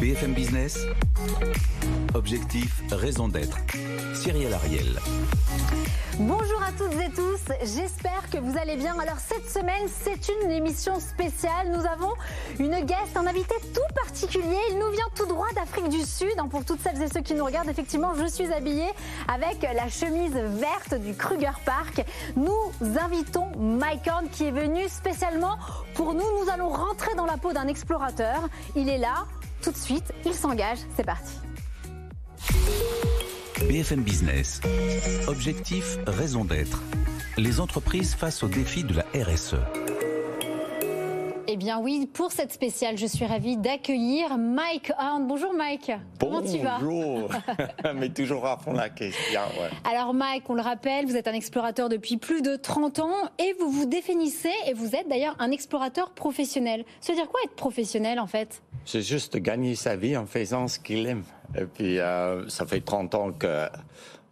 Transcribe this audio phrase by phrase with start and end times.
[0.00, 0.86] BFM Business.
[2.14, 3.58] Objectif, raison d'être.
[4.14, 5.00] Cyril Ariel.
[6.20, 8.96] Bonjour à toutes et tous, j'espère que vous allez bien.
[8.98, 11.70] Alors cette semaine, c'est une émission spéciale.
[11.70, 12.12] Nous avons
[12.60, 14.58] une guest, un invité tout particulier.
[14.70, 16.34] Il nous vient tout droit d'Afrique du Sud.
[16.38, 18.90] Hein, pour toutes celles et ceux qui nous regardent, effectivement, je suis habillée
[19.26, 22.04] avec la chemise verte du Kruger Park.
[22.36, 22.72] Nous
[23.04, 25.56] invitons Mike Horn qui est venu spécialement
[25.94, 26.24] pour nous.
[26.42, 28.48] Nous allons rentrer dans la peau d'un explorateur.
[28.76, 29.26] Il est là,
[29.68, 31.34] tout de suite, il s'engage, c'est parti.
[33.68, 34.62] BFM Business.
[35.26, 36.82] Objectif, raison d'être.
[37.36, 39.87] Les entreprises face aux défis de la RSE.
[41.50, 45.26] Eh bien oui, pour cette spéciale, je suis ravie d'accueillir Mike Horn.
[45.26, 45.90] Bonjour Mike.
[46.20, 46.76] Comment tu vas?
[46.78, 47.30] Bonjour.
[47.94, 49.40] Mais toujours à fond la question.
[49.58, 49.70] Ouais.
[49.90, 53.54] Alors Mike, on le rappelle, vous êtes un explorateur depuis plus de 30 ans et
[53.58, 56.84] vous vous définissez et vous êtes d'ailleurs un explorateur professionnel.
[57.00, 58.60] Ça veut dire quoi être professionnel en fait?
[58.84, 61.24] C'est juste gagner sa vie en faisant ce qu'il aime.
[61.58, 63.68] Et puis euh, ça fait 30 ans que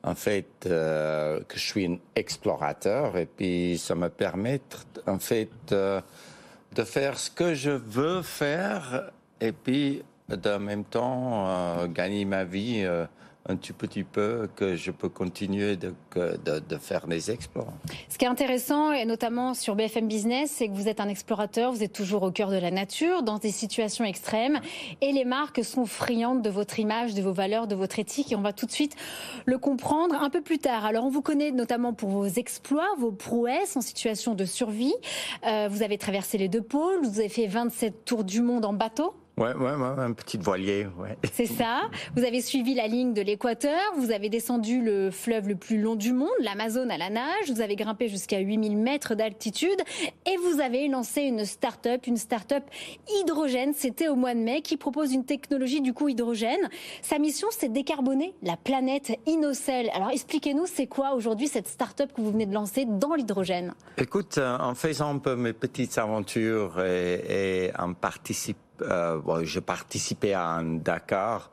[0.02, 4.60] en fait euh, que je suis un explorateur et puis ça me permet
[5.06, 6.02] en fait euh,
[6.76, 9.10] de faire ce que je veux faire
[9.40, 13.06] et puis en même temps euh, gagner ma vie euh,
[13.48, 15.94] un tout petit peu que je peux continuer de,
[16.80, 17.72] faire des exploits.
[18.08, 21.72] Ce qui est intéressant, et notamment sur BFM Business, c'est que vous êtes un explorateur,
[21.72, 24.60] vous êtes toujours au cœur de la nature, dans des situations extrêmes,
[25.00, 28.36] et les marques sont friandes de votre image, de vos valeurs, de votre éthique, et
[28.36, 28.96] on va tout de suite
[29.44, 30.84] le comprendre un peu plus tard.
[30.84, 34.94] Alors on vous connaît notamment pour vos exploits, vos prouesses en situation de survie.
[35.46, 38.72] Euh, vous avez traversé les deux pôles, vous avez fait 27 tours du monde en
[38.72, 39.14] bateau.
[39.38, 41.18] Ouais, ouais, ouais, un petit voilier, ouais.
[41.34, 41.82] C'est ça.
[42.16, 45.94] Vous avez suivi la ligne de l'équateur, vous avez descendu le fleuve le plus long
[45.94, 49.78] du monde, l'Amazone à la nage, vous avez grimpé jusqu'à 8000 mètres d'altitude
[50.24, 52.64] et vous avez lancé une start-up, une start-up
[53.20, 56.70] hydrogène, c'était au mois de mai, qui propose une technologie du coup hydrogène.
[57.02, 59.90] Sa mission, c'est de décarboner la planète Innocell.
[59.92, 63.74] Alors expliquez-nous, c'est quoi aujourd'hui cette start-up que vous venez de lancer dans l'hydrogène?
[63.98, 70.32] Écoute, en faisant un peu mes petites aventures et, et en participant euh, je participais
[70.32, 71.50] à un Dakar.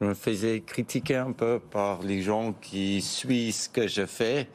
[0.00, 4.48] Je me faisais critiquer un peu par les gens qui suivent ce que je fais,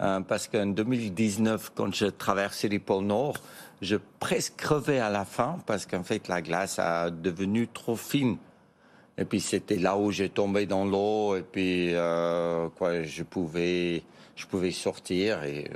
[0.00, 3.38] euh, parce qu'en 2019, quand je traversais les pôles Nord,
[3.80, 8.36] je presque crevais à la fin parce qu'en fait la glace a devenu trop fine.
[9.18, 14.02] Et puis c'était là où j'ai tombé dans l'eau et puis euh, quoi, je pouvais
[14.34, 15.70] je pouvais sortir et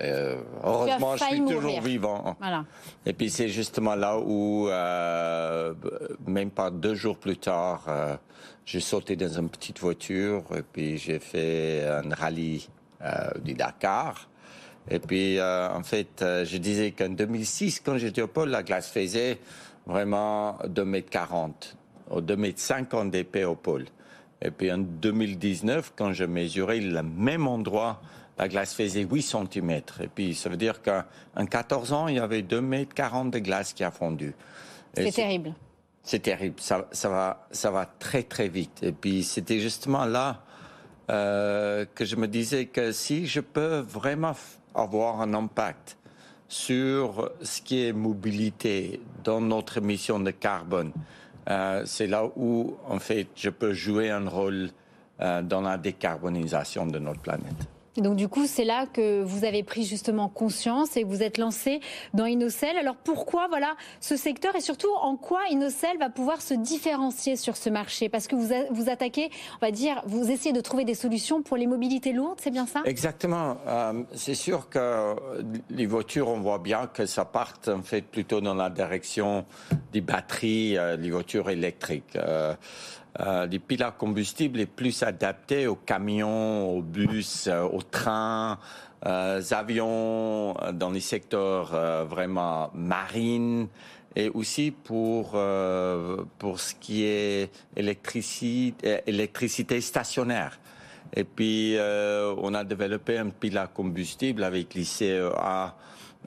[0.00, 1.56] euh, heureusement je suis mourir.
[1.56, 2.36] toujours vivant.
[2.40, 2.64] Voilà.
[3.06, 5.74] Et puis c'est justement là où, euh,
[6.26, 8.16] même pas deux jours plus tard, euh,
[8.64, 12.68] j'ai sauté dans une petite voiture et puis j'ai fait un rallye
[13.02, 14.28] euh, du Dakar.
[14.90, 18.90] Et puis euh, en fait, je disais qu'en 2006, quand j'étais au pôle, la glace
[18.90, 19.38] faisait
[19.86, 21.76] vraiment 2 mètres 40,
[22.10, 23.86] ou 2 mètres 50 d'épais au pôle.
[24.42, 28.00] Et puis en 2019, quand je mesurais le même endroit,
[28.38, 29.70] la glace faisait 8 cm.
[30.00, 33.38] Et puis ça veut dire qu'en 14 ans, il y avait 2 mètres 40 de
[33.38, 34.34] glace qui a fondu.
[34.94, 35.54] C'est terrible.
[36.02, 36.56] C'est terrible.
[36.58, 38.82] Ça, ça, va, ça va très très vite.
[38.82, 40.42] Et puis c'était justement là
[41.10, 44.34] euh, que je me disais que si je peux vraiment
[44.74, 45.98] avoir un impact
[46.48, 50.92] sur ce qui est mobilité dans notre émission de carbone,
[51.48, 54.70] euh, c'est là où, en fait, je peux jouer un rôle
[55.20, 57.68] euh, dans la décarbonisation de notre planète.
[57.96, 61.80] Donc du coup, c'est là que vous avez pris justement conscience et vous êtes lancé
[62.14, 62.76] dans Innocell.
[62.76, 67.56] Alors pourquoi voilà ce secteur et surtout en quoi Innocell va pouvoir se différencier sur
[67.56, 68.08] ce marché?
[68.08, 69.30] Parce que vous vous attaquez,
[69.60, 72.66] on va dire, vous essayez de trouver des solutions pour les mobilités lourdes, c'est bien
[72.66, 72.82] ça?
[72.84, 73.56] Exactement.
[73.66, 75.16] Euh, c'est sûr que
[75.70, 79.44] les voitures, on voit bien que ça part en fait plutôt dans la direction
[79.92, 82.16] des batteries, euh, les voitures électriques.
[82.16, 82.54] Euh,
[83.18, 88.58] euh, les piles à combustible est plus adapté aux camions, aux bus, euh, aux trains,
[89.06, 93.68] euh, avions, dans les secteurs euh, vraiment marines
[94.14, 95.38] et aussi pour
[96.38, 100.58] pour ce qui est électricité, électricité stationnaire.
[101.14, 105.74] Et puis on a développé un pile à combustible avec les CEA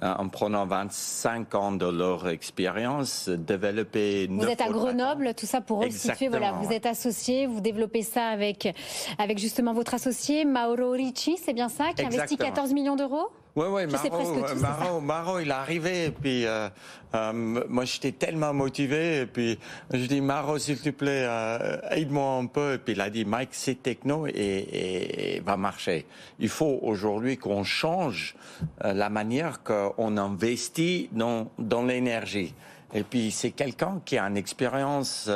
[0.02, 4.28] en prenant 25 ans de leur expérience, développer...
[4.28, 8.28] Vous êtes à Grenoble, tout ça pour restituer, voilà, vous êtes associé, vous développez ça
[8.28, 8.74] avec,
[9.20, 13.30] avec justement votre associé Mauro Ricci, c'est bien ça, qui investit 14 millions d'euros?
[13.56, 16.70] Oui, oui, Maro, Maro, il est arrivé, et puis euh,
[17.14, 17.34] euh,
[17.70, 19.60] moi j'étais tellement motivé, et puis
[19.92, 23.26] je dis Maro, s'il te plaît, euh, aide-moi un peu, et puis il a dit
[23.26, 26.08] Mike, c'est techno et, et, va marcher.
[26.40, 28.36] Il faut aujourd'hui qu'on change
[28.84, 32.56] la manière qu'on investit dans, dans l'énergie.
[32.96, 35.30] Et puis c'est quelqu'un qui a une expérience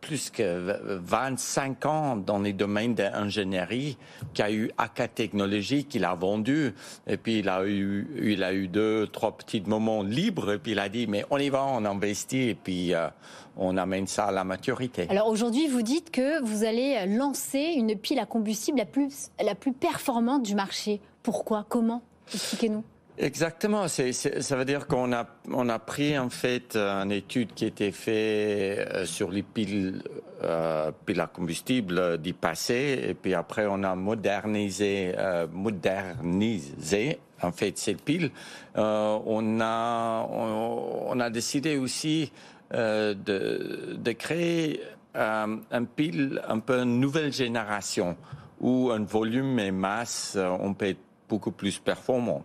[0.00, 3.96] plus que 25 ans dans les domaines d'ingénierie,
[4.34, 6.74] qui a eu AK Technologies, qu'il a vendu,
[7.06, 10.72] et puis il a eu, il a eu deux, trois petits moments libres, et puis
[10.72, 13.08] il a dit, mais on y va, on investit, et puis euh,
[13.56, 15.06] on amène ça à la maturité.
[15.10, 19.54] Alors aujourd'hui, vous dites que vous allez lancer une pile à combustible la plus, la
[19.54, 21.00] plus performante du marché.
[21.22, 21.66] Pourquoi?
[21.68, 22.02] Comment?
[22.32, 22.84] Expliquez-nous.
[23.22, 23.86] Exactement.
[23.86, 29.30] Ça veut dire qu'on a, pris en fait une étude qui était faite euh, sur
[29.30, 30.02] les piles,
[30.42, 37.52] euh, piles à combustible du passé, et puis après on a modernisé, euh, modernisé en
[37.52, 38.30] fait cette pile.
[38.78, 42.32] Euh, on a, décidé aussi
[42.72, 44.80] euh, de, créer
[45.16, 48.16] euh, un pile un peu nouvelle génération
[48.60, 52.44] où un volume et masse on peut être beaucoup plus performant.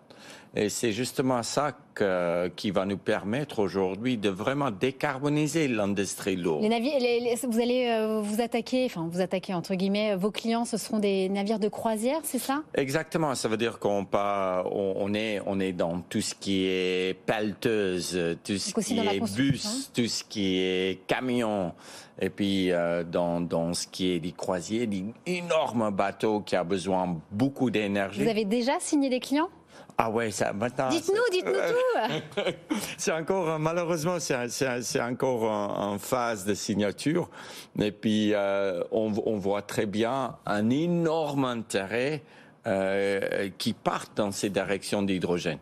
[0.55, 1.77] Et c'est justement ça
[2.55, 6.61] qui va nous permettre aujourd'hui de vraiment décarboniser l'industrie lourde.
[6.61, 6.93] Les navires,
[7.47, 11.29] vous allez euh, vous attaquer, enfin vous attaquer entre guillemets, vos clients, ce seront des
[11.29, 12.63] navires de croisière, c'est ça?
[12.73, 13.33] Exactement.
[13.35, 18.57] Ça veut dire qu'on on, est on est dans tout ce qui est pelleteuse, tout
[18.57, 21.73] ce qui est bus, tout ce qui est camion.
[22.21, 26.63] Et puis euh, dans, dans ce qui est des croisiers, des énormes bateaux qui a
[26.63, 28.23] besoin beaucoup d'énergie.
[28.23, 29.49] Vous avez déjà signé des clients?
[29.97, 30.89] Ah ouais, ça maintenant.
[30.89, 32.41] Dites-nous, dites-nous tout.
[32.97, 37.29] c'est encore malheureusement, c'est encore en, phase de signature.
[37.79, 42.23] Et puis euh, on, on, voit très bien un énorme intérêt
[42.67, 45.59] euh, qui part dans ces directions d'hydrogène.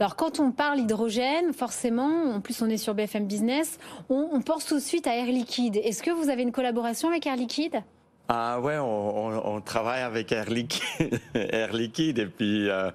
[0.00, 3.78] Alors quand on parle hydrogène, forcément, en plus on est sur BFM Business,
[4.08, 5.76] on, on pense tout de suite à Air Liquide.
[5.76, 7.82] Est-ce que vous avez une collaboration avec Air Liquide?
[8.28, 12.90] Ah ouais, on, on, travaille avec Air Liquide, Air Liquide et puis euh,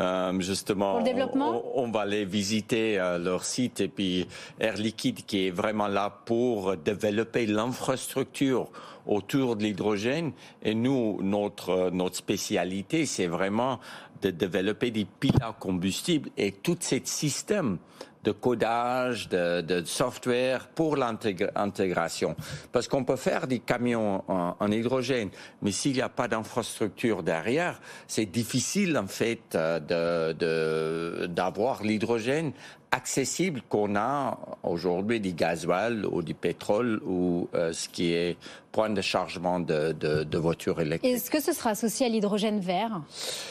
[0.00, 4.26] euh justement, on, on, va aller visiter euh, leur site et puis
[4.58, 8.70] Air Liquide qui est vraiment là pour développer l'infrastructure
[9.06, 10.32] autour de l'hydrogène.
[10.62, 13.80] Et nous notre notre spécialité c'est vraiment
[14.22, 17.78] de développer des piles à combustible et tout ce système
[18.24, 22.36] de codage, de, software pour l'intégration.
[22.72, 25.30] Parce qu'on peut faire des camions en, hydrogène,
[25.62, 32.52] mais s'il n'y a pas d'infrastructure derrière, c'est difficile en fait euh, d'avoir l'hydrogène
[32.92, 38.36] accessible qu'on a aujourd'hui du gasoil ou du pétrole ou euh, ce qui est
[38.72, 41.14] point de chargement de, de voitures électriques.
[41.14, 43.02] Est-ce que ce sera associé à l'hydrogène vert?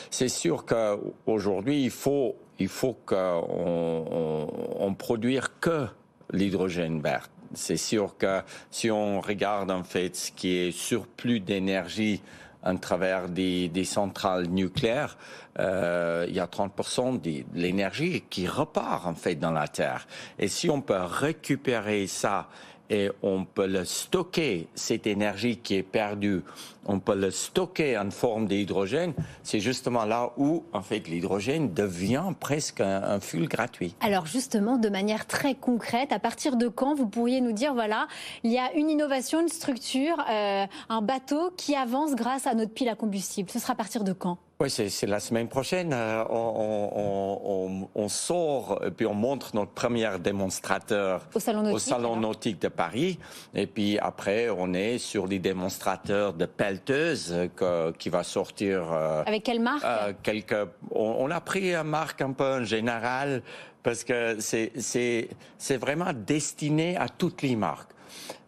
[0.09, 5.87] C'est sûr qu'aujourd'hui, il faut il faut qu'on on, produise que
[6.31, 7.29] l'hydrogène vert.
[7.53, 12.21] C'est sûr que si on regarde en fait ce qui est surplus d'énergie
[12.69, 15.17] à travers des, centrales nucléaires,
[15.59, 20.07] euh, il y a 30% de l'énergie qui repart en fait dans la Terre.
[20.37, 22.47] Et si on peut récupérer ça
[22.89, 26.41] et on peut le stocker, cette énergie qui est perdue,
[26.85, 32.33] on peut le stocker en forme d'hydrogène, c'est justement là où, en fait, l'hydrogène devient
[32.39, 33.95] presque un, fuel gratuit.
[34.01, 38.07] Alors justement, de manière très concrète, à partir de quand vous pourriez nous dire, voilà,
[38.43, 42.73] il y a une innovation, une structure, euh, un bateau qui avance grâce à notre
[42.73, 43.49] pile à combustible.
[43.49, 44.37] Ce sera à partir de quand?
[44.61, 45.93] Oui, c'est la semaine prochaine.
[45.93, 53.19] Euh, on, sort et puis on montre notre premier démonstrateur au Salon Nautique, de Paris.
[53.55, 57.49] Et puis après, on est sur les démonstrateurs de pelleteuses
[57.97, 58.91] qui va sortir.
[58.91, 63.41] Euh, Avec quelle marque euh, quelques, on, a pris une marque un peu générale
[63.81, 67.91] parce que c'est vraiment destiné à toutes les marques.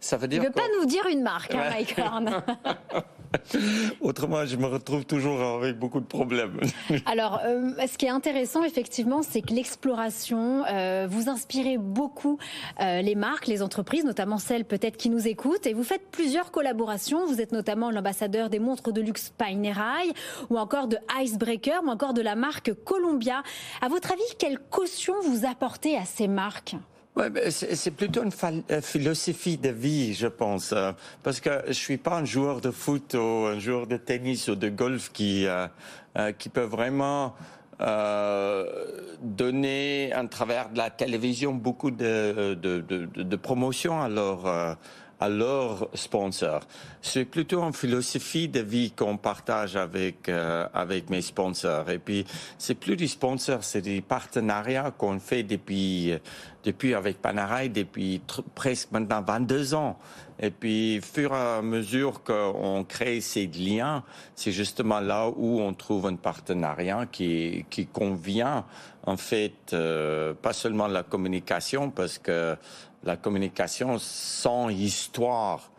[0.02, 0.42] Ça veut dire.
[0.42, 2.44] ne veut pas nous dire une marque, hein, Mike Horn.
[4.02, 6.60] Autrement, je me retrouve toujours avec beaucoup de problèmes.
[7.06, 12.38] Alors, euh, ce qui est intéressant, effectivement, c'est que l'exploration, euh, vous inspirez beaucoup
[12.80, 16.52] euh, les marques, les entreprises, notamment celles peut-être qui nous écoutent, et vous faites plusieurs
[16.52, 17.26] collaborations.
[17.26, 20.14] Vous êtes notamment l'ambassadeur des montres de luxe Panerai,
[20.50, 23.44] ou encore de Icebreaker, ou encore de la marque Columbia.
[23.82, 26.76] À votre avis, quelle caution vous apportez à ces marques?
[27.14, 28.32] Ouais, c'est plutôt une
[28.72, 32.72] euh, philosophie de vie, je pense, euh, parce que je suis pas un joueur de
[32.72, 35.68] foot ou un joueur de tennis ou de golf qui euh,
[36.38, 37.36] qui peut vraiment
[37.82, 38.66] euh,
[39.22, 44.74] donner à travers de la télévision beaucoup de, de, de, de promotion à leur, euh,
[45.22, 46.64] à leurs sponsors.
[47.02, 51.90] C'est plutôt une philosophie de vie qu'on partage avec euh, avec mes sponsors.
[51.90, 52.26] Et puis
[52.58, 56.14] c'est plus des sponsors, c'est des partenariats qu'on fait depuis
[56.64, 58.22] depuis avec Panerai depuis
[58.56, 59.98] presque maintenant 22 ans.
[60.44, 65.74] Et puis, fur et à mesure qu'on crée ces liens, c'est justement là où on
[65.74, 68.66] trouve un partenariat qui, qui convient,
[69.06, 72.58] en fait, euh, pas seulement la communication, parce que
[73.04, 75.72] la communication sans histoire,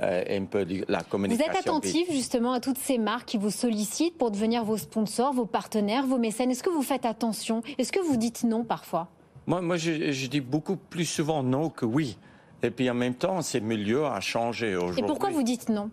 [0.00, 1.50] euh, un peu la communication.
[1.50, 5.32] Vous êtes attentif justement à toutes ces marques qui vous sollicitent pour devenir vos sponsors,
[5.32, 6.50] vos partenaires, vos mécènes.
[6.50, 7.62] Est-ce que vous faites attention?
[7.78, 9.08] Est-ce que vous dites non parfois?
[9.46, 12.18] Moi, moi je, je, dis beaucoup plus souvent non que oui.
[12.62, 15.00] Et puis en même temps, ces milieux a changé aujourd'hui.
[15.00, 15.90] Et pourquoi vous dites non?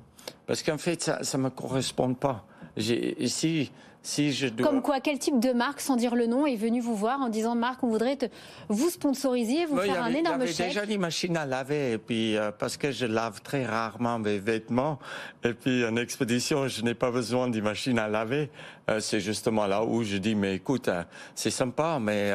[0.47, 2.45] Parce qu'en fait, ça ne me correspond pas.
[2.77, 3.71] Si
[4.03, 6.95] si je Comme quoi, quel type de marque, sans dire le nom, est venu vous
[6.95, 8.25] voir en disant Marc, on voudrait te,
[8.67, 12.51] vous sponsoriser, vous faire un énorme chèque déjà des machines à laver, et puis euh,
[12.51, 14.99] parce que je lave très rarement mes vêtements,
[15.45, 18.49] et puis en expédition, je n'ai pas besoin d'une machine à laver.
[18.89, 21.03] Euh, c'est justement là où je dis mais écoute, euh,
[21.33, 22.31] c'est sympa, mais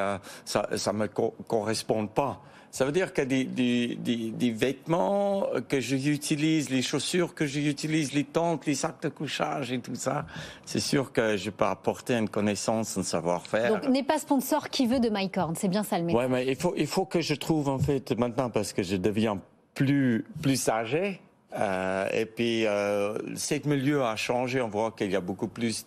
[0.47, 2.41] ça ça me correspond pas.
[2.71, 8.13] Ça veut dire que des, des, des, des vêtements que j'utilise, les chaussures que j'utilise,
[8.13, 10.27] les tentes, les sacs de couchage et tout ça,
[10.65, 13.81] c'est sûr que je peux apporter une connaissance, un savoir-faire.
[13.81, 16.21] Donc, n'est pas sponsor qui veut de MyCorn, c'est bien ça le message.
[16.21, 18.97] Ouais, mais il faut, il faut que je trouve en fait maintenant parce que je
[18.97, 19.41] deviens
[19.75, 21.21] plus, plus âgé.
[21.59, 24.61] Euh, et puis, euh, ce milieu a changé.
[24.61, 25.87] On voit qu'il y a beaucoup plus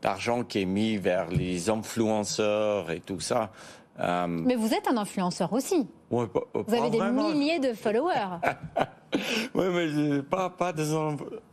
[0.00, 3.50] d'argent qui est mis vers les influenceurs et tout ça.
[4.02, 5.86] Euh, mais vous êtes un influenceur aussi.
[6.10, 8.40] Ouais, vous avez des milliers de followers.
[9.54, 10.72] oui, mais pas, pas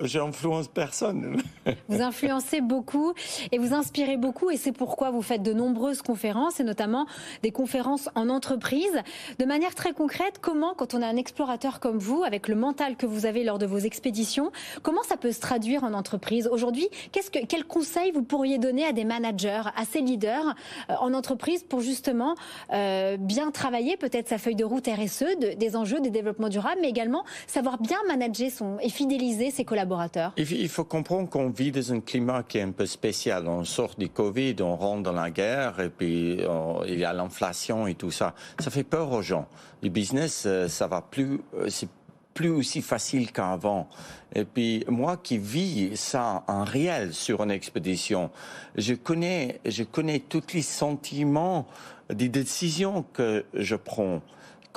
[0.02, 1.42] j'influence personne.
[1.90, 3.14] vous influencez beaucoup
[3.52, 7.06] et vous inspirez beaucoup et c'est pourquoi vous faites de nombreuses conférences et notamment
[7.44, 9.02] des conférences en entreprise.
[9.40, 12.96] De manière très concrète, comment, quand on a un explorateur comme vous, avec le mental
[12.96, 14.52] que vous avez lors de vos expéditions,
[14.84, 16.48] comment ça peut se traduire en entreprise?
[16.52, 20.56] Aujourd'hui, qu'est-ce que, quels conseils vous pourriez donner à des managers, à ces leaders
[20.90, 22.36] euh, en entreprise pour justement
[22.74, 26.90] euh, bien travailler peut-être sa feuille de route RSE, des enjeux des développements durables, mais
[26.90, 28.50] également savoir bien manager
[28.82, 32.72] et fidéliser ses collaborateurs Il faut comprendre qu'on vit dans un climat qui est un
[32.72, 33.48] peu spécial.
[33.48, 36.40] On sort du Covid, on rentre dans la guerre, et puis
[36.88, 38.34] il y a l'inflation et tout ça.
[38.60, 39.48] Ça fait peur aux gens.
[39.82, 41.90] Le business, euh, ça va plus, euh, c'est
[42.34, 43.90] plus aussi facile qu'avant.
[44.34, 48.30] Et puis moi qui vis ça en réel sur une expédition,
[48.76, 51.66] je connais, je connais tous les sentiments
[52.10, 54.22] des décisions que je prends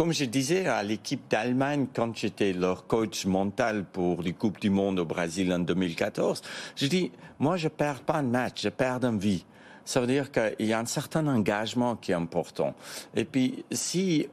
[0.03, 4.69] comme je disais à l'équipe d'Allemagne quand j'étais leur coach mental pour les Coupes du
[4.69, 6.43] Monde au Brésil en 2014,
[6.75, 9.45] je dis, moi je perds pas un match, je perds une vie.
[9.85, 12.75] Ça veut dire qu'il y a un certain engagement qui est important.
[13.15, 14.27] Et puis, si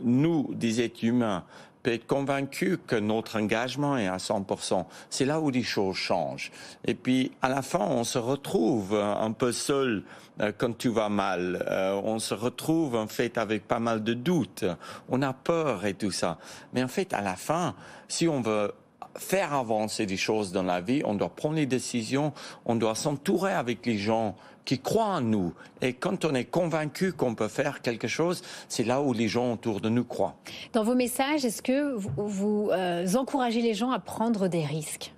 [0.00, 1.44] nous, des êtres humains,
[1.90, 4.84] être convaincu que notre engagement est à 100%.
[5.10, 6.52] C'est là où les choses changent.
[6.84, 10.04] Et puis, à la fin, on se retrouve un peu seul
[10.40, 11.64] euh, quand tu vas mal.
[11.68, 14.64] Euh, on se retrouve, en fait, avec pas mal de doutes.
[15.08, 16.38] On a peur et tout ça.
[16.72, 17.74] Mais en fait, à la fin,
[18.08, 18.72] si on veut
[19.16, 22.32] faire avancer des choses dans la vie, on doit prendre les décisions,
[22.64, 25.52] on doit s'entourer avec les gens qui croient en nous.
[25.80, 29.52] Et quand on est convaincu qu'on peut faire quelque chose, c'est là où les gens
[29.52, 30.36] autour de nous croient.
[30.72, 35.12] Dans vos messages, est-ce que vous, euh, encouragez les gens à prendre des risques?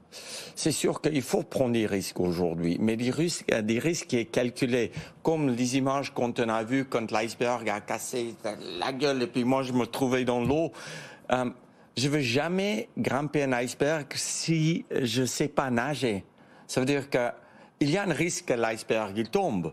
[0.54, 4.24] C'est sûr qu'il faut prendre des risques aujourd'hui, mais des risques, des risques qui est
[4.26, 4.92] calculé,
[5.24, 8.36] comme les images qu'on a vues quand l'iceberg a cassé
[8.78, 10.70] la gueule et puis moi je me trouvais dans l'eau.
[11.32, 11.50] Euh,
[11.96, 16.24] je veux jamais grimper un iceberg si je sais pas nager.
[16.66, 17.30] Ça veut dire que
[17.80, 19.72] il y a un risque que l'iceberg il tombe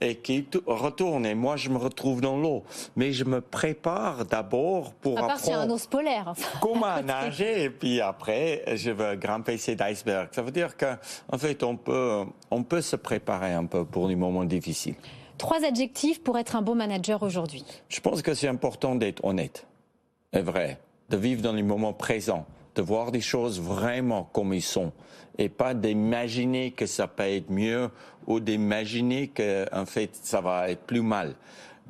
[0.00, 2.64] et qu'il retourne et moi je me retrouve dans l'eau.
[2.96, 6.34] Mais je me prépare d'abord pour à part un ours polaire.
[6.60, 10.28] comment nager et puis après je veux grimper cet iceberg.
[10.32, 10.96] Ça veut dire qu'en
[11.30, 14.96] en fait on peut on peut se préparer un peu pour les moments difficiles.
[15.36, 17.64] Trois adjectifs pour être un bon manager aujourd'hui.
[17.88, 19.66] Je pense que c'est important d'être honnête
[20.32, 20.78] et vrai,
[21.10, 24.92] de vivre dans les moments présents, de voir des choses vraiment comme ils sont
[25.38, 27.90] et pas d'imaginer que ça peut être mieux
[28.26, 31.34] ou d'imaginer que en fait ça va être plus mal.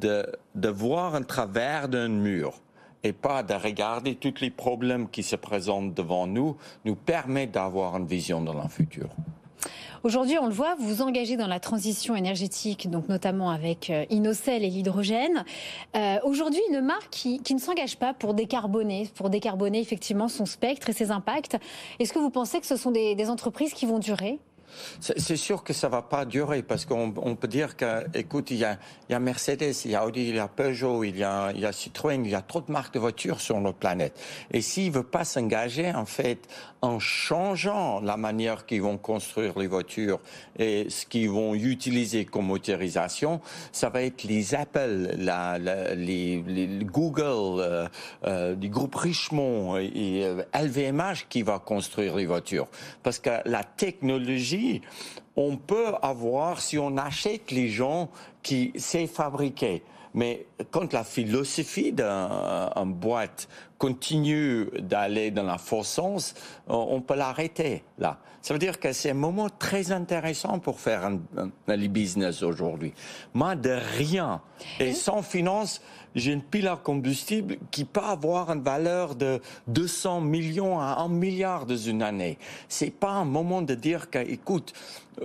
[0.00, 2.61] De, de voir un travers d'un mur
[3.04, 7.97] et pas de regarder tous les problèmes qui se présentent devant nous nous permet d'avoir
[7.97, 9.11] une vision dans le futur.
[10.05, 14.05] Aujourd'hui, on le voit, vous vous engagez dans la transition énergétique, donc notamment avec euh,
[14.11, 15.45] Inocel et l'hydrogène.
[15.97, 20.91] Euh, aujourd'hui, une marque qui, ne s'engage pas pour décarboner, pour décarboner effectivement son spectre
[20.91, 21.57] et ses impacts.
[21.99, 24.39] Est-ce que vous pensez que ce sont des, entreprises qui vont durer?
[25.00, 28.64] C'est sûr que ça va pas durer parce qu'on peut dire que, écoute, il y
[28.64, 31.73] a, Mercedes, il y a Audi, il y a Peugeot, il y a, y a
[31.73, 34.21] Citroën, il y a trop de marques de voitures sur notre planète.
[34.52, 36.49] Et s'ils veulent pas s'engager, en fait,
[36.85, 40.21] en changeant la manière qu'ils vont construire les voitures
[40.59, 43.40] et ce qu'ils vont utiliser comme motorisation,
[43.73, 45.16] ça va être les Apple,
[45.97, 47.88] les, les, Google, euh,
[48.26, 52.69] euh, du groupe Richemont et, LVMH euh, qui va construire les voitures.
[53.02, 54.63] Parce que la technologie,
[55.37, 58.11] on peut avoir, si on achète les gens
[58.42, 59.83] qui savent fabriquer,
[60.14, 63.49] mais quand la philosophie d'une boîte
[63.85, 66.35] continue d'aller dans la fausse sens,
[66.69, 68.19] on peut l'arrêter là.
[68.41, 71.19] Ça veut dire que c'est un moment très intéressant pour faire un,
[71.69, 72.95] un, business aujourd'hui.
[73.35, 74.41] Moi, de rien
[74.81, 75.83] et sans finance,
[76.14, 81.09] j'ai une pile à combustible qui peut avoir une valeur de 200 millions à 1
[81.09, 82.38] milliard dans une année.
[82.71, 84.73] C'est pas un moment de dire qu'écoute,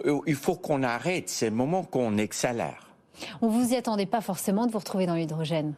[0.06, 2.90] euh, il faut qu'on arrête, c'est un moment qu'on accélère.
[3.42, 5.76] On vous y attendait pas forcément de vous retrouver dans l'hydrogène.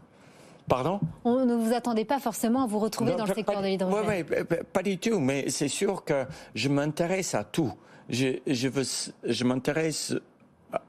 [0.71, 4.05] Pardon On ne vous attendait pas forcément à vous retrouver dans le secteur de l'hydrogène.
[4.07, 6.25] Oui, oui, pas du tout, mais c'est sûr que
[6.55, 7.73] je m'intéresse à tout.
[8.07, 8.69] Je, je,
[9.25, 10.13] je m'intéresse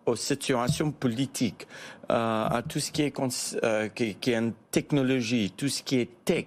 [0.06, 1.66] aux situations politiques,
[2.10, 3.14] euh, à tout ce qui est,
[3.62, 6.46] euh, qui, qui, est en technologie, tout ce qui est tech.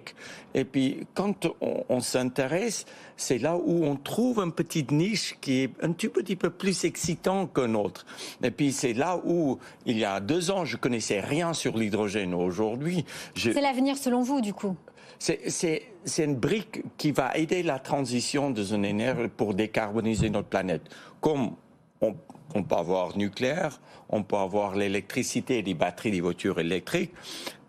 [0.54, 2.84] Et puis, quand on, on s'intéresse,
[3.16, 6.84] c'est là où on trouve une petite niche qui est un tout petit peu plus
[6.84, 8.06] excitant qu'un autre.
[8.42, 12.34] Et puis, c'est là où, il y a deux ans, je connaissais rien sur l'hydrogène.
[12.34, 13.50] Aujourd'hui, je...
[13.52, 14.76] C'est l'avenir selon vous, du coup?
[15.18, 15.82] C'est
[16.18, 20.82] une brique qui va aider la transition de une énergie pour décarboniser notre planète.
[21.20, 21.52] Comme
[22.56, 27.12] on, peut avoir nucléaire, on peut avoir l'électricité des batteries des voitures électriques.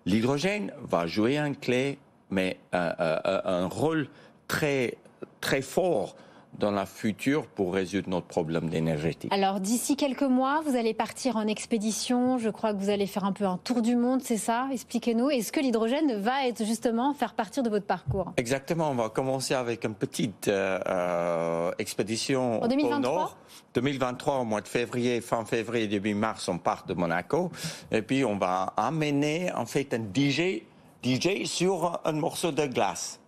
[0.06, 1.98] L'hydrogène va jouer un clé,
[2.30, 4.08] mais un, un, un rôle
[4.48, 4.98] très
[5.42, 6.16] très fort
[6.60, 9.18] dans la future pour résoudre notre problème d'énergie.
[9.30, 12.38] Alors d'ici quelques mois, vous allez partir en expédition.
[12.38, 14.68] Je crois que vous allez faire un peu un tour du monde, c'est ça?
[14.72, 15.30] Expliquez-nous.
[15.30, 18.34] Est-ce que l'hydrogène va être justement faire partir de votre parcours?
[18.38, 18.90] Exactement.
[18.90, 23.38] On va commencer avec une petite euh, euh expédition en 2023 au nord.
[23.78, 27.52] 2023, au mois de février, fin février, début mars, on part de Monaco.
[27.92, 30.64] Et puis on va amener en fait un DJ,
[31.04, 33.20] DJ sur un morceau de glace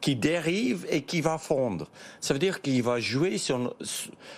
[0.00, 1.90] qui dérive et qui va fondre.
[2.22, 3.76] Ça veut dire qu'il va jouer sur,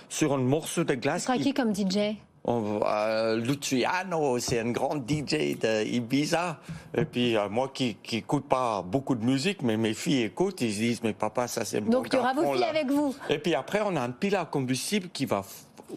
[0.08, 1.26] sur un morceau de glace.
[1.26, 2.16] Ce qui comme DJ
[2.48, 6.60] euh, Luciano, c'est un grand DJ de Ibiza.
[6.96, 10.72] Et puis euh, moi qui n'écoute pas beaucoup de musique, mais mes filles écoutent, ils
[10.72, 13.14] se disent mais papa ça c'est Donc il y aura vos filles avec vous.
[13.28, 15.44] Et puis après on a un pile à combustible qui va,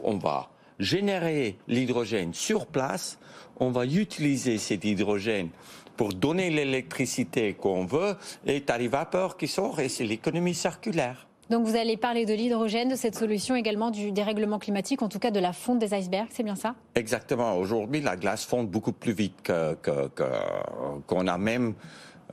[0.03, 3.19] on va générer l'hydrogène sur place.
[3.59, 5.49] On va utiliser cet hydrogène
[5.95, 8.15] pour donner l'électricité qu'on veut,
[8.47, 11.27] et t'as les vapeurs qui sortent et c'est l'économie circulaire.
[11.49, 15.19] Donc vous allez parler de l'hydrogène, de cette solution également du dérèglement climatique, en tout
[15.19, 16.75] cas de la fonte des icebergs, c'est bien ça?
[16.95, 17.57] Exactement.
[17.57, 21.73] Aujourd'hui, la glace fonde beaucoup plus vite qu'on que, a même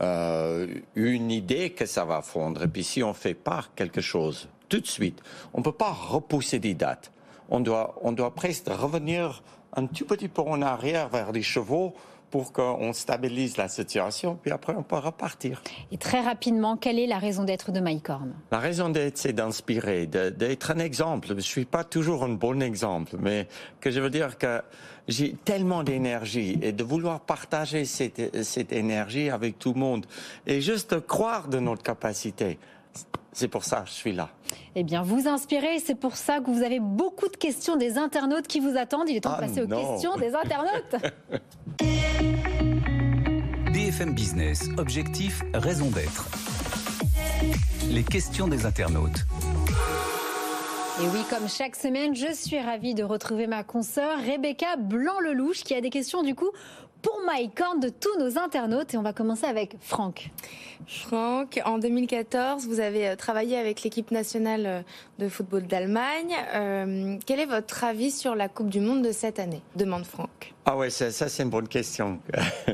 [0.01, 2.63] euh, une idée que ça va fondre.
[2.63, 5.21] Et puis si on fait pas quelque chose tout de suite,
[5.53, 7.13] on ne peut pas repousser des dates.
[7.49, 9.43] On doit, on doit presque revenir
[9.75, 11.95] un tout petit peu en arrière vers les chevaux
[12.31, 15.63] pour qu'on stabilise la situation, puis après on peut repartir.
[15.91, 20.07] Et très rapidement, quelle est la raison d'être de Mycorn La raison d'être, c'est d'inspirer,
[20.07, 21.29] d'être un exemple.
[21.29, 23.49] Je ne suis pas toujours un bon exemple, mais
[23.81, 24.63] que je veux dire que
[25.09, 30.07] j'ai tellement d'énergie et de vouloir partager cette, cette énergie avec tout le monde
[30.47, 32.59] et juste croire de notre capacité.
[33.33, 34.29] C'est pour ça que je suis là.
[34.75, 38.47] Eh bien, vous inspirez, c'est pour ça que vous avez beaucoup de questions des internautes
[38.47, 39.09] qui vous attendent.
[39.09, 40.97] Il est temps de ah passer aux questions des internautes.
[43.73, 46.29] BFM Business, objectif, raison d'être.
[47.89, 49.25] Les questions des internautes.
[51.03, 55.75] Et oui, comme chaque semaine, je suis ravie de retrouver ma consoeur Rebecca Blanc-Lelouch qui
[55.75, 56.51] a des questions du coup
[57.03, 58.95] pour MyCorn de tous nos internautes.
[58.95, 60.31] Et on va commencer avec Franck.
[60.87, 64.83] Franck, en 2014, vous avez euh, travaillé avec l'équipe nationale euh,
[65.19, 66.35] de football d'Allemagne.
[66.55, 69.63] Euh, quel est votre avis sur la Coupe du Monde de cette année?
[69.77, 70.55] Demande Franck.
[70.65, 72.21] Ah ouais, ça, c'est une bonne question.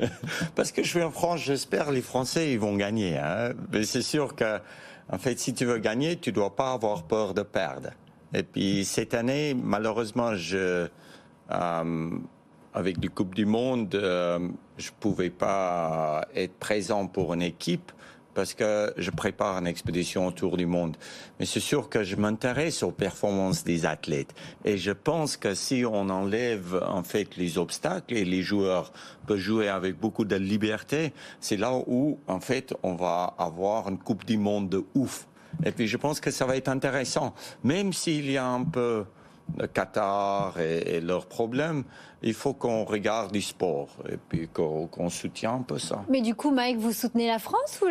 [0.55, 3.19] Parce que je suis en France, j'espère les Français ils vont gagner.
[3.19, 3.53] Hein.
[3.73, 4.59] Mais c'est sûr que,
[5.11, 7.91] en fait, si tu veux gagner, tu dois pas avoir peur de perdre.
[8.35, 10.89] Et puis cette année, malheureusement, je
[12.77, 14.39] avec la Coupe du Monde, euh,
[14.77, 17.91] je pouvais pas être présent pour une équipe
[18.35, 20.99] parce que je prépare une expédition autour du monde.
[21.41, 24.35] Mais c'est sûr que je m'intéresse aux performances des athlètes.
[24.67, 28.93] Et je pense que si on enlève en fait les obstacles et les joueurs
[29.27, 33.97] peuvent jouer avec beaucoup de liberté, c'est là où en fait on va avoir une
[33.99, 35.27] Coupe du Monde de ouf.
[35.65, 37.35] Et puis je pense que ça va être intéressant,
[37.65, 39.07] même s'il y a un peu
[39.59, 41.85] le Qatar et, leurs problèmes,
[42.23, 46.05] il faut qu'on regarde du sport et puis qu'on soutient un peu ça.
[46.09, 47.87] Mais du coup, Mike, vous soutenez la France ou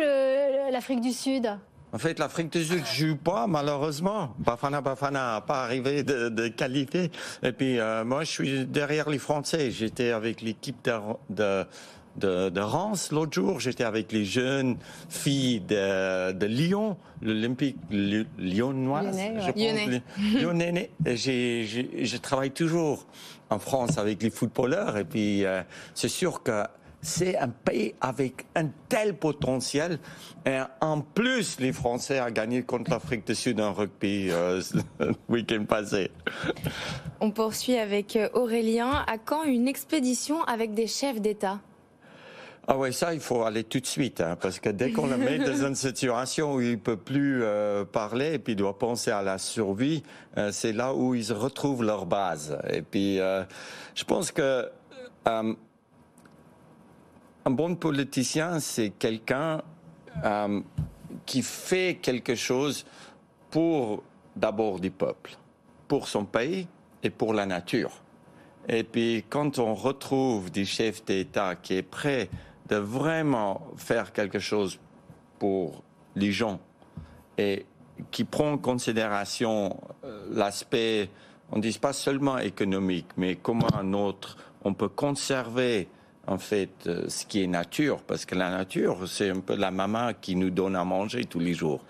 [0.70, 1.56] l'Afrique du Sud?
[1.92, 4.34] En fait, l'Afrique du Sud joue pas, malheureusement.
[4.38, 7.10] Bafana Bafana n'a pas arrivé de, qualité.
[7.42, 9.70] Et puis, euh, moi, je suis derrière les Français.
[9.70, 10.92] J'étais avec l'équipe de,
[11.30, 11.66] de
[12.18, 13.60] de, de Reims l'autre jour.
[13.60, 14.76] J'étais avec les jeunes
[15.08, 19.16] filles de, de Lyon, l'Olympique lyonnoise.
[19.16, 20.90] Lyonnais, je Lyonnais.
[21.06, 23.06] Je travaille toujours
[23.50, 25.62] en France avec les footballeurs et puis euh,
[25.94, 26.64] c'est sûr que
[27.06, 29.98] c'est un pays avec un tel potentiel.
[30.44, 34.60] Et en plus, les Français ont gagné contre l'Afrique du Sud en rugby euh,
[34.98, 36.10] le week-end passé.
[37.20, 39.04] On poursuit avec euh, Aurélien.
[39.06, 41.60] À quand une expédition avec des chefs d'État?
[42.68, 45.16] Ah ouais, ça, il faut aller tout de suite, hein, parce que dès qu'on le
[45.16, 49.12] met dans une situation où il peut plus euh, parler et puis il doit penser
[49.12, 50.02] à la survie,
[50.36, 52.58] euh, c'est là où ils retrouvent leur base.
[52.68, 53.44] Et puis, euh,
[53.94, 54.68] je pense que
[55.24, 55.56] un
[57.50, 59.60] bon politicien, c'est quelqu'un
[61.24, 62.86] qui fait quelque chose
[63.50, 64.04] pour
[64.36, 65.36] d'abord du peuple,
[65.88, 66.68] pour son pays
[67.02, 68.02] et pour la nature.
[68.68, 72.28] Et puis, quand on retrouve des chefs d'État qui est prêt
[72.68, 74.78] de vraiment faire quelque chose
[75.38, 75.82] pour
[76.14, 76.60] les gens
[77.38, 77.66] et
[78.10, 81.10] qui prend en considération euh, l'aspect,
[81.52, 85.88] on ne dit pas seulement économique, mais comment un autre, on peut conserver
[86.26, 89.70] en fait euh, ce qui est nature, parce que la nature, c'est un peu la
[89.70, 91.84] maman qui nous donne à manger tous les jours.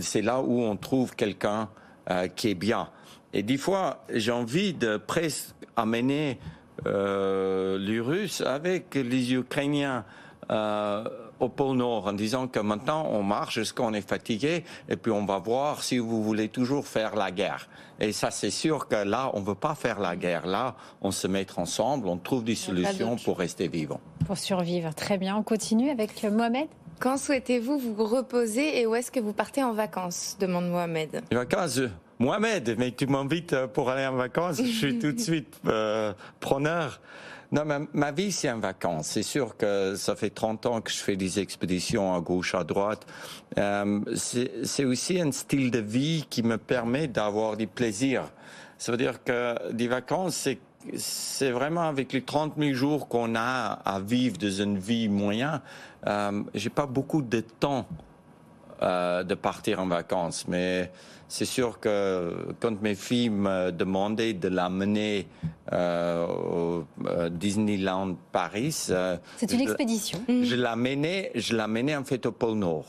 [0.00, 1.68] C'est là où on trouve quelqu'un
[2.10, 2.88] euh, qui est bien.
[3.32, 6.38] Et des fois, j'ai envie de presque amener
[6.84, 10.04] les Russes avec les Ukrainiens
[10.50, 11.04] euh,
[11.40, 15.24] au pôle Nord en disant que maintenant on marche jusqu'on est fatigué et puis on
[15.24, 17.68] va voir si vous voulez toujours faire la guerre.
[17.98, 20.46] Et ça, c'est sûr que là, on ne veut pas faire la guerre.
[20.46, 24.00] Là, on se met ensemble, on trouve des solutions pour rester vivant.
[24.26, 24.94] Pour survivre.
[24.94, 25.36] Très bien.
[25.36, 26.68] On continue avec Mohamed.
[27.00, 30.36] Quand souhaitez-vous vous reposer et où est-ce que vous partez en vacances?
[30.38, 31.22] demande Mohamed.
[31.30, 31.80] Les vacances,
[32.22, 36.12] Mohamed, mais tu m'invites euh, pour aller en vacances, je suis tout de suite euh,
[36.38, 37.00] preneur.
[37.50, 39.08] Non, ma, ma vie, c'est en vacances.
[39.08, 42.62] C'est sûr que ça fait 30 ans que je fais des expéditions à gauche, à
[42.62, 43.04] droite.
[43.58, 48.22] Euh, c'est aussi un style de vie qui me permet d'avoir du plaisir.
[48.78, 50.58] Ça veut dire que des vacances, c'est
[50.96, 55.60] c'est vraiment avec les 30 000 jours qu'on a à vivre dans une vie moyenne.
[56.08, 57.86] Euh, j'ai pas beaucoup de temps
[58.82, 60.90] euh, de partir en vacances, mais
[61.32, 65.26] c'est sûr que quand mes filles me demandaient de l'amener
[65.72, 70.22] euh, au euh, Disneyland Paris, euh, c'est une expédition.
[70.28, 72.84] Je l'amenais, je l'amenais en fait au pôle Nord.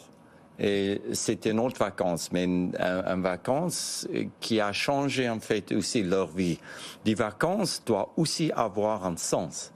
[0.59, 4.05] Et c'était une autre vacance, mais une, une, vacance
[4.41, 6.59] qui a changé en fait aussi leur vie.
[7.05, 9.71] Les vacances doivent aussi avoir un sens.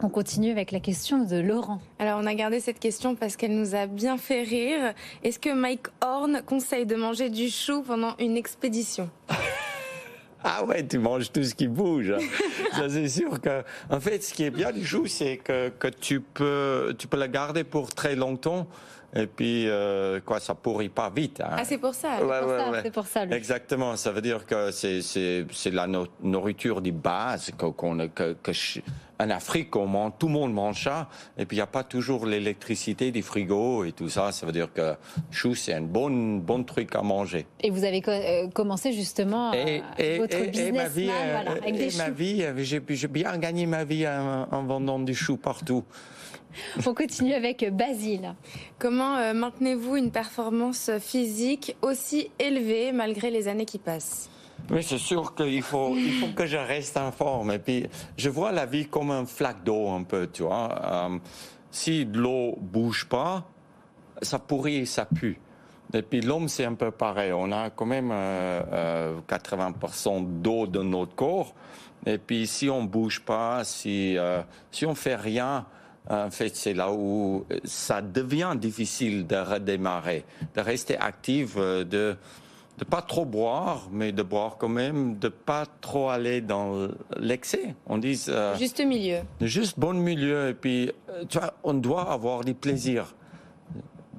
[0.00, 1.80] On continue avec la question de Laurent.
[1.98, 4.94] Alors on a gardé cette question parce qu'elle nous a bien fait rire.
[5.24, 9.10] Est-ce que Mike Horn conseille de manger du chou pendant une expédition?
[10.44, 12.14] Ah ouais, tu manges tout ce qui bouge.
[12.72, 15.88] ça c'est sûr que, en fait, ce qui est bien du chou, c'est que, que
[15.88, 18.68] tu peux, tu peux le garder pour très longtemps.
[19.16, 21.40] Et puis, euh, quoi, ça pourrit pas vite.
[21.40, 21.56] Hein.
[21.56, 22.18] Ah, c'est pour ça.
[22.82, 23.24] c'est pour, ça.
[23.24, 23.96] Exactement.
[23.96, 25.86] Ça veut dire que c'est c'est la
[26.22, 28.52] nourriture de base qu'on que, que,
[29.20, 31.08] en Afrique, on mange, tout le monde mange ça.
[31.38, 34.30] Et puis, il n'y a pas toujours l'électricité des frigos et tout ça.
[34.30, 34.94] Ça veut dire que
[35.30, 37.46] chou, c'est un bon bon truc à manger.
[37.60, 39.82] Et vous avez euh, commencé justement et,
[40.18, 44.48] votre business ma vie, voilà, avec des ma vie, j'ai bien gagné ma vie en,
[44.50, 45.82] en vendant du chou partout.
[46.86, 48.34] On continue avec Basile.
[48.78, 54.30] Comment euh, maintenez-vous une performance physique aussi élevée malgré les années qui passent?
[54.70, 57.52] Oui, c'est sûr qu'il faut, il que je reste en forme.
[57.52, 60.68] Et puis, je vois la vie comme un flaque d'eau un peu, tu vois.
[60.84, 61.18] Euh,
[61.70, 63.44] si l'eau bouge pas,
[64.20, 65.40] ça pourrit, ça pue.
[65.94, 67.32] Et puis l'homme, c'est un peu pareil.
[67.32, 71.54] On a quand même 80% euh, d'eau dans notre corps.
[72.04, 74.18] Et puis si on bouge pas, si,
[74.70, 75.64] si on fait rien,
[76.10, 82.16] en fait, c'est là où ça devient difficile de redémarrer, de rester actif, euh, de
[82.78, 87.74] ne pas trop boire, mais de boire quand même, de pas trop aller dans l'excès.
[87.86, 89.18] On dit euh, juste milieu.
[89.40, 90.48] Juste bon milieu.
[90.48, 93.14] Et puis, euh, tu vois, on doit avoir du plaisir.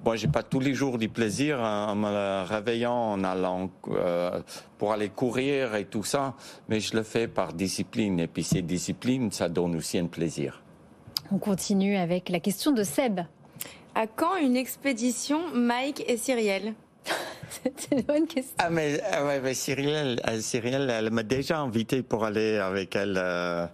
[0.06, 3.70] Moi, j'ai pas tous les jours du plaisir en me réveillant, en allant
[4.78, 6.36] pour aller courir et tout ça,
[6.70, 8.20] mais je le fais par discipline.
[8.20, 10.62] Et puis, ces disciplines, ça donne aussi un plaisir.
[11.32, 13.22] On continue avec la question de Seb.
[13.96, 16.74] À quand une expédition Mike et Cyrielle
[17.50, 18.56] C'est une bonne question.
[18.60, 22.96] Ah mais, ah ouais, mais Cyrielle, euh, Cyrielle, elle m'a déjà invité pour aller avec
[22.96, 23.66] elle euh,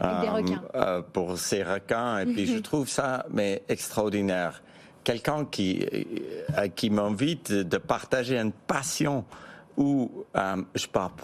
[0.00, 0.62] Avec des euh, requins.
[0.74, 4.62] euh, pour ces requins et puis je trouve ça mais extraordinaire.
[5.04, 5.84] Quelqu'un qui
[6.58, 9.24] euh, qui m'invite de partager une passion
[9.76, 11.14] où euh, je pars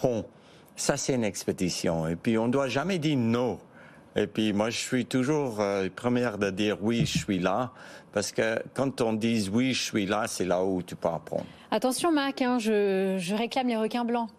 [0.75, 3.59] ça c'est une expédition et puis on doit jamais dire non.
[4.15, 7.71] Et puis moi, je suis toujours euh, première de dire oui, je suis là,
[8.13, 11.45] parce que quand on dit oui, je suis là, c'est là où tu peux apprendre.
[11.71, 14.29] Attention, Mac, hein, je, je réclame les requins blancs.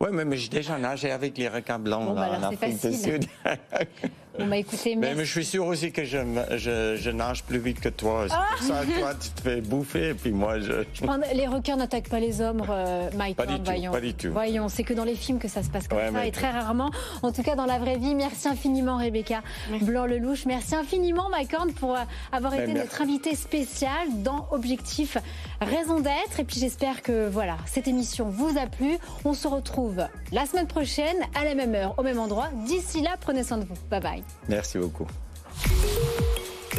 [0.00, 2.50] Oui, mais, mais j'ai déjà nagé avec les requins blancs Bon, bah là, alors, en
[2.50, 3.22] c'est Afrique du facile.
[3.22, 3.24] Sud.
[4.38, 6.18] Bon, bah écoutez, mais, mais je suis sûr aussi que je,
[6.56, 8.26] je, je nage plus vite que toi.
[8.28, 8.34] C'est
[8.66, 10.84] pour ça que toi, tu te fais bouffer, et puis moi, je...
[11.02, 13.36] Enfin, Les requins n'attaquent pas les hommes, euh, Mike.
[13.36, 13.92] Pas du hein, tout, voyons.
[13.92, 14.30] pas du tout.
[14.32, 16.32] Voyons, c'est que dans les films que ça se passe comme Ouais, ça, mais- et
[16.32, 16.90] très rarement.
[17.22, 18.14] En tout cas, dans la vraie vie.
[18.16, 19.42] Merci infiniment, Rebecca
[19.82, 20.46] Blanc-Lelouch.
[20.46, 22.00] Merci infiniment, Mike Horn, pour euh,
[22.32, 22.88] avoir Mais été merci.
[22.88, 23.92] notre invité spécial
[24.22, 25.16] dans Objectif
[25.60, 26.40] Raison d'être.
[26.40, 28.98] Et puis, j'espère que voilà, cette émission vous a plu.
[29.24, 32.48] On se retrouve la semaine prochaine, à la même heure, au même endroit.
[32.66, 33.74] D'ici là, prenez soin de vous.
[33.90, 34.22] Bye bye.
[34.48, 35.06] Merci beaucoup.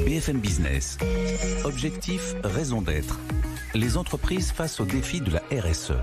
[0.06, 0.98] BFM Business.
[1.64, 3.20] Objectif, raison d'être.
[3.74, 5.94] Les entreprises face aux défis de la RSE.